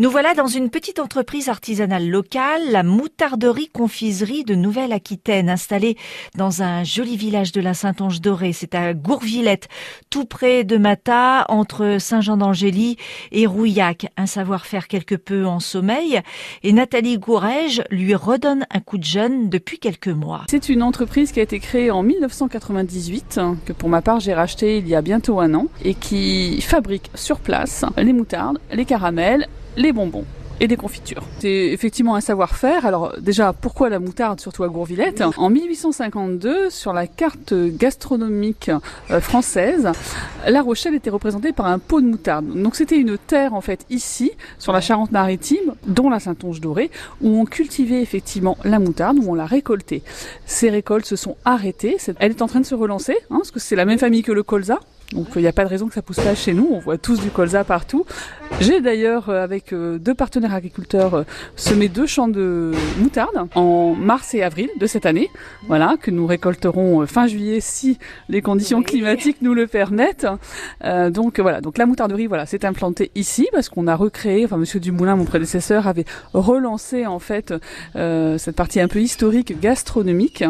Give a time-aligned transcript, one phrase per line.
[0.00, 5.98] Nous voilà dans une petite entreprise artisanale locale, la moutarderie-confiserie de Nouvelle-Aquitaine, installée
[6.34, 8.54] dans un joli village de la Saintonge-Dorée.
[8.54, 9.68] C'est à Gourvillette,
[10.08, 12.96] tout près de Mata, entre Saint-Jean-d'Angély
[13.30, 14.06] et Rouillac.
[14.16, 16.22] Un savoir-faire quelque peu en sommeil.
[16.62, 20.46] Et Nathalie Gourège lui redonne un coup de jeune depuis quelques mois.
[20.48, 24.78] C'est une entreprise qui a été créée en 1998, que pour ma part j'ai racheté
[24.78, 29.46] il y a bientôt un an, et qui fabrique sur place les moutardes, les caramels,
[29.80, 30.26] les bonbons
[30.62, 31.22] et des confitures.
[31.38, 32.84] C'est effectivement un savoir-faire.
[32.84, 35.24] Alors déjà, pourquoi la moutarde, surtout à Gourvillette?
[35.38, 38.70] En 1852, sur la carte gastronomique
[39.10, 39.88] euh, française,
[40.46, 42.46] La Rochelle était représentée par un pot de moutarde.
[42.46, 46.90] Donc c'était une terre en fait ici, sur la Charente-Maritime, dont la Saintonge dorée,
[47.22, 50.02] où on cultivait effectivement la moutarde, où on la récoltait.
[50.44, 51.96] Ces récoltes se sont arrêtées.
[52.18, 54.32] Elle est en train de se relancer, hein, parce que c'est la même famille que
[54.32, 54.78] le colza.
[55.12, 56.68] Donc il n'y a pas de raison que ça pousse pas chez nous.
[56.70, 58.04] On voit tous du colza partout.
[58.58, 61.22] J'ai d'ailleurs euh, avec euh, deux partenaires agriculteurs euh,
[61.56, 65.30] semé deux champs de moutarde en mars et avril de cette année.
[65.66, 70.26] Voilà que nous récolterons fin juillet si les conditions climatiques nous le permettent.
[71.10, 71.60] donc voilà.
[71.60, 74.44] Donc la moutarderie voilà s'est implantée ici parce qu'on a recréé.
[74.44, 77.54] Enfin Monsieur Dumoulin, mon prédécesseur, avait relancé en fait
[77.94, 80.44] cette partie un peu historique gastronomique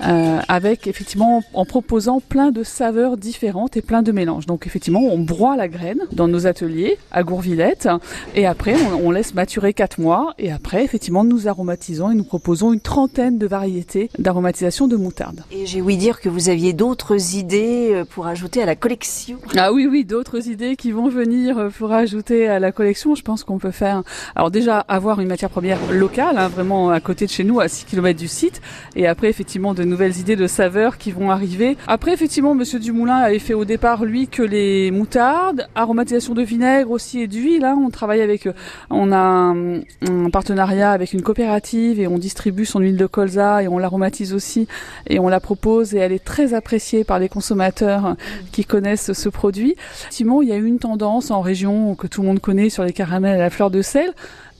[0.00, 4.46] avec effectivement en proposant plein de saveurs différentes et plein de mélanges.
[4.46, 7.88] Donc effectivement, on broie la graine dans nos ateliers à Gourvillette
[8.34, 12.72] et après on, laisse maturer 4 mois et après effectivement nous aromatisons et nous proposons
[12.72, 15.42] une trentaine de variétés d'aromatisation de moutarde.
[15.50, 19.38] Et j'ai ouï dire que vous aviez d'autres idées euh, pour ajouter à la collection.
[19.56, 23.14] Ah oui oui, d'autres idées qui vont venir euh, pour ajouter à la collection.
[23.14, 24.02] Je pense qu'on peut faire
[24.36, 27.68] alors déjà avoir une matière première locale hein, vraiment à côté de chez nous à
[27.68, 28.60] 6 km du site
[28.96, 31.76] et après effectivement de nouvelles idées de saveurs qui vont arriver.
[31.86, 36.42] Après effectivement monsieur Dumoulin avait fait au départ par lui que les moutardes, aromatisation de
[36.42, 37.64] vinaigre aussi et d'huile.
[37.64, 37.78] Hein.
[37.84, 38.52] On travaille avec, euh,
[38.90, 43.68] on a un, partenariat avec une coopérative et on distribue son huile de colza et
[43.68, 44.68] on l'aromatise aussi
[45.08, 48.16] et on la propose et elle est très appréciée par les consommateurs
[48.52, 49.74] qui connaissent ce produit.
[50.00, 52.92] Effectivement, il y a une tendance en région que tout le monde connaît sur les
[52.92, 54.12] caramels à la fleur de sel.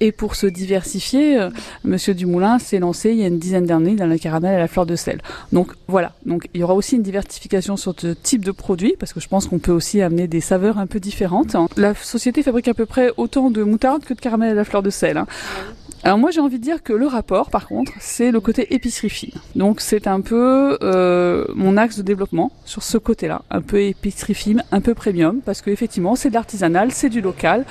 [0.00, 1.50] Et pour se diversifier, euh,
[1.84, 4.68] Monsieur Dumoulin s'est lancé il y a une dizaine d'années dans le caramel à la
[4.68, 5.20] fleur de sel.
[5.52, 9.12] Donc voilà, donc il y aura aussi une diversification sur ce type de produit parce
[9.12, 11.54] que je pense qu'on peut aussi amener des saveurs un peu différentes.
[11.76, 14.82] La société fabrique à peu près autant de moutarde que de caramel à la fleur
[14.82, 15.18] de sel.
[15.18, 15.26] Hein.
[16.02, 19.10] Alors moi j'ai envie de dire que le rapport par contre c'est le côté épicerie
[19.10, 19.34] fine.
[19.54, 24.34] Donc c'est un peu euh, mon axe de développement sur ce côté-là, un peu épicerie
[24.34, 27.66] fine, un peu premium parce que effectivement c'est de l'artisanal, c'est du local